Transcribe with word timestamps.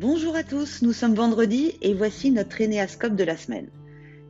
Bonjour 0.00 0.34
à 0.34 0.42
tous, 0.42 0.80
nous 0.80 0.94
sommes 0.94 1.14
vendredi 1.14 1.74
et 1.82 1.92
voici 1.92 2.30
notre 2.30 2.62
énéascope 2.62 3.16
de 3.16 3.22
la 3.22 3.36
semaine. 3.36 3.68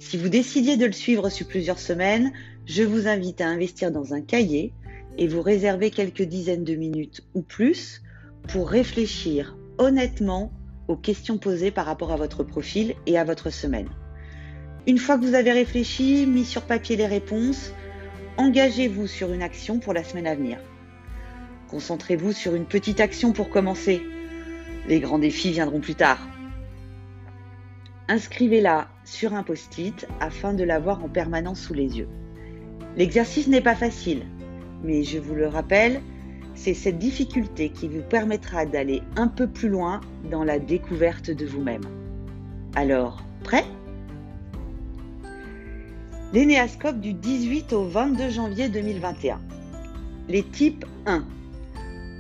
Si 0.01 0.17
vous 0.17 0.29
décidiez 0.29 0.77
de 0.77 0.85
le 0.85 0.91
suivre 0.91 1.29
sur 1.29 1.47
plusieurs 1.47 1.79
semaines, 1.79 2.33
je 2.67 2.83
vous 2.83 3.07
invite 3.07 3.41
à 3.41 3.47
investir 3.47 3.93
dans 3.93 4.13
un 4.13 4.21
cahier 4.21 4.73
et 5.17 5.29
vous 5.29 5.43
réserver 5.43 5.93
quelques 5.93 6.25
dizaines 6.25 6.65
de 6.65 6.75
minutes 6.75 7.21
ou 7.35 7.43
plus 7.43 8.03
pour 8.49 8.69
réfléchir 8.69 9.57
honnêtement 9.79 10.51
aux 10.89 10.97
questions 10.97 11.39
posées 11.39 11.71
par 11.71 11.87
rapport 11.87 12.11
à 12.11 12.17
votre 12.17 12.43
profil 12.43 12.97
et 13.07 13.17
à 13.17 13.23
votre 13.23 13.51
semaine. 13.51 13.91
Une 14.89 14.99
fois 14.99 15.19
que 15.19 15.25
vous 15.25 15.35
avez 15.35 15.53
réfléchi, 15.53 16.27
mis 16.27 16.47
sur 16.47 16.63
papier 16.63 16.97
les 16.97 17.07
réponses, 17.07 17.75
engagez-vous 18.39 19.07
sur 19.07 19.33
une 19.33 19.43
action 19.43 19.79
pour 19.79 19.93
la 19.93 20.03
semaine 20.03 20.27
à 20.27 20.35
venir. 20.35 20.59
Concentrez-vous 21.69 22.33
sur 22.33 22.57
une 22.57 22.67
petite 22.67 22.99
action 22.99 23.33
pour 23.33 23.51
commencer. 23.51 24.03
Les 24.89 25.01
grands 25.01 25.19
défis 25.19 25.53
viendront 25.53 25.81
plus 25.81 25.95
tard. 25.95 26.19
Inscrivez-la 28.09 28.89
sur 29.05 29.35
un 29.35 29.43
post-it 29.43 30.09
afin 30.19 30.53
de 30.53 30.65
l'avoir 30.65 31.05
en 31.05 31.09
permanence 31.09 31.61
sous 31.61 31.75
les 31.75 31.99
yeux. 31.99 32.09
L'exercice 32.97 33.47
n'est 33.47 33.61
pas 33.61 33.77
facile, 33.77 34.23
mais 34.83 35.05
je 35.05 35.19
vous 35.19 35.35
le 35.35 35.47
rappelle, 35.47 36.01
c'est 36.55 36.75
cette 36.75 36.99
difficulté 36.99 37.71
qui 37.71 37.89
vous 37.89 38.03
permettra 38.03 38.67
d'aller 38.67 39.03
un 39.17 39.29
peu 39.29 39.47
plus 39.47 39.69
loin 39.69 40.01
dans 40.31 40.43
la 40.43 40.59
découverte 40.59 41.31
de 41.31 41.47
vous-même. 41.47 41.85
Alors, 42.75 43.23
prêt? 43.45 43.65
L'énéascope 46.33 47.01
du 47.01 47.13
18 47.13 47.73
au 47.73 47.85
22 47.85 48.29
janvier 48.31 48.69
2021. 48.69 49.41
Les 50.29 50.43
types 50.43 50.85
1. 51.07 51.25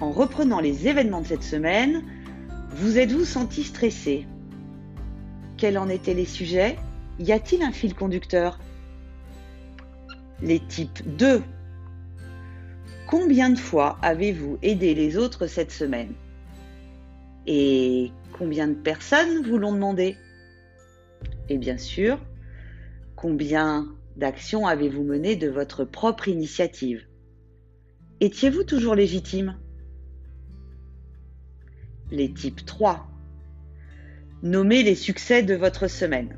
En 0.00 0.10
reprenant 0.10 0.60
les 0.60 0.88
événements 0.88 1.20
de 1.20 1.26
cette 1.26 1.42
semaine, 1.42 2.02
vous 2.70 2.98
êtes-vous 2.98 3.24
senti 3.24 3.64
stressé? 3.64 4.26
Quels 5.56 5.76
en 5.76 5.88
étaient 5.88 6.14
les 6.14 6.24
sujets? 6.24 6.76
Y 7.18 7.32
a-t-il 7.32 7.62
un 7.62 7.72
fil 7.72 7.94
conducteur? 7.94 8.58
Les 10.40 10.60
types 10.60 11.02
2. 11.16 11.42
Combien 13.08 13.50
de 13.50 13.58
fois 13.58 13.98
avez-vous 14.02 14.58
aidé 14.62 14.94
les 14.94 15.16
autres 15.16 15.46
cette 15.46 15.72
semaine? 15.72 16.12
Et 17.46 18.12
combien 18.38 18.68
de 18.68 18.74
personnes 18.74 19.42
vous 19.42 19.58
l'ont 19.58 19.74
demandé? 19.74 20.16
Et 21.48 21.58
bien 21.58 21.76
sûr, 21.76 22.18
combien 23.16 23.88
d'actions 24.16 24.66
avez-vous 24.66 25.02
mené 25.02 25.34
de 25.34 25.48
votre 25.48 25.84
propre 25.84 26.28
initiative? 26.28 27.04
Étiez-vous 28.20 28.62
toujours 28.62 28.94
légitime? 28.94 29.58
Les 32.10 32.32
types 32.32 32.64
3. 32.64 33.06
Nommez 34.42 34.82
les 34.82 34.94
succès 34.94 35.42
de 35.42 35.54
votre 35.54 35.88
semaine. 35.88 36.36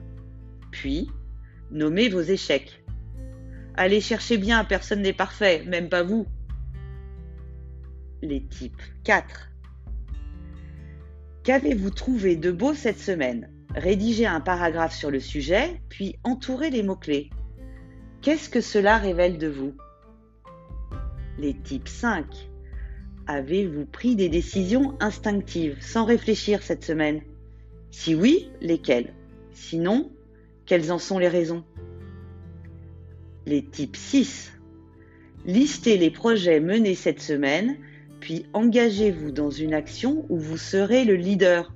Puis, 0.70 1.08
nommez 1.70 2.08
vos 2.08 2.20
échecs. 2.20 2.84
Allez 3.74 4.00
chercher 4.00 4.38
bien, 4.38 4.64
personne 4.64 5.02
n'est 5.02 5.12
parfait, 5.12 5.64
même 5.66 5.88
pas 5.88 6.02
vous. 6.02 6.26
Les 8.20 8.44
types 8.44 8.82
4. 9.04 9.50
Qu'avez-vous 11.44 11.90
trouvé 11.90 12.36
de 12.36 12.52
beau 12.52 12.74
cette 12.74 13.00
semaine? 13.00 13.50
Rédigez 13.74 14.26
un 14.26 14.40
paragraphe 14.40 14.94
sur 14.94 15.10
le 15.10 15.20
sujet, 15.20 15.80
puis 15.88 16.18
entourez 16.24 16.70
les 16.70 16.82
mots-clés. 16.82 17.30
Qu'est-ce 18.20 18.50
que 18.50 18.60
cela 18.60 18.98
révèle 18.98 19.38
de 19.38 19.48
vous? 19.48 19.74
Les 21.38 21.54
types 21.54 21.88
5. 21.88 22.51
Avez-vous 23.32 23.86
pris 23.86 24.14
des 24.14 24.28
décisions 24.28 24.94
instinctives 25.00 25.78
sans 25.80 26.04
réfléchir 26.04 26.62
cette 26.62 26.84
semaine? 26.84 27.22
Si 27.90 28.14
oui, 28.14 28.50
lesquelles? 28.60 29.14
Sinon, 29.54 30.10
quelles 30.66 30.92
en 30.92 30.98
sont 30.98 31.18
les 31.18 31.28
raisons? 31.28 31.64
Les 33.46 33.64
types 33.64 33.96
6. 33.96 34.52
Listez 35.46 35.96
les 35.96 36.10
projets 36.10 36.60
menés 36.60 36.94
cette 36.94 37.22
semaine, 37.22 37.78
puis 38.20 38.44
engagez-vous 38.52 39.30
dans 39.30 39.50
une 39.50 39.72
action 39.72 40.26
où 40.28 40.36
vous 40.36 40.58
serez 40.58 41.06
le 41.06 41.14
leader. 41.14 41.72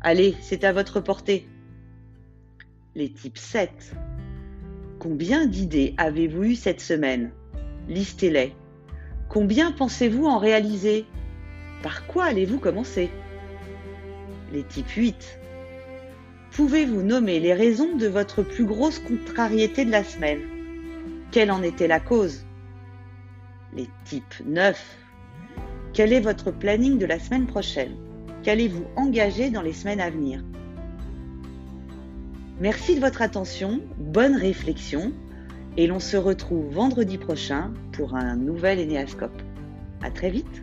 Allez, 0.00 0.34
c'est 0.40 0.64
à 0.64 0.72
votre 0.72 0.98
portée. 0.98 1.46
Les 2.96 3.12
types 3.12 3.38
7. 3.38 3.70
Combien 4.98 5.46
d'idées 5.46 5.94
avez-vous 5.98 6.42
eues 6.42 6.56
cette 6.56 6.80
semaine? 6.80 7.30
Listez-les. 7.86 8.54
Combien 9.28 9.72
pensez-vous 9.72 10.26
en 10.26 10.38
réaliser? 10.38 11.04
Par 11.82 12.06
quoi 12.06 12.24
allez-vous 12.24 12.58
commencer? 12.58 13.10
Les 14.52 14.62
types 14.62 14.90
8. 14.90 15.38
Pouvez-vous 16.52 17.02
nommer 17.02 17.40
les 17.40 17.52
raisons 17.52 17.96
de 17.96 18.06
votre 18.06 18.42
plus 18.42 18.64
grosse 18.64 18.98
contrariété 18.98 19.84
de 19.84 19.90
la 19.90 20.04
semaine? 20.04 20.40
Quelle 21.32 21.50
en 21.50 21.62
était 21.62 21.88
la 21.88 22.00
cause? 22.00 22.44
Les 23.74 23.88
types 24.04 24.42
9. 24.46 24.96
Quel 25.92 26.12
est 26.12 26.20
votre 26.20 26.50
planning 26.50 26.98
de 26.98 27.06
la 27.06 27.18
semaine 27.18 27.46
prochaine? 27.46 27.96
Qu'allez-vous 28.42 28.84
engager 28.94 29.50
dans 29.50 29.62
les 29.62 29.72
semaines 29.72 30.00
à 30.00 30.08
venir? 30.08 30.42
Merci 32.60 32.94
de 32.94 33.00
votre 33.00 33.20
attention, 33.20 33.82
bonne 33.98 34.36
réflexion 34.36 35.12
et 35.76 35.86
l'on 35.86 36.00
se 36.00 36.16
retrouve 36.16 36.72
vendredi 36.72 37.18
prochain 37.18 37.72
pour 37.92 38.14
un 38.14 38.36
nouvel 38.36 38.78
Énéascope. 38.78 39.42
À 40.02 40.10
très 40.10 40.30
vite 40.30 40.62